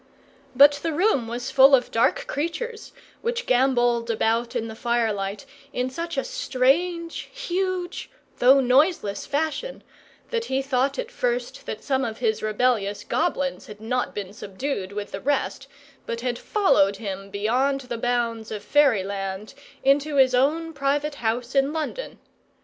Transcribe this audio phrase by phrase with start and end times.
[0.55, 5.91] But the room was full of dark creatures, which gambolled about in the firelight in
[5.91, 8.09] such a strange, huge,
[8.39, 9.83] though noiseless fashion,
[10.31, 14.91] that he thought at first that some of his rebellious goblins had not been subdued
[14.91, 15.67] with the rest,
[16.07, 21.71] but had followed him beyond the bounds of Fairyland into his own private house in
[21.71, 22.17] London.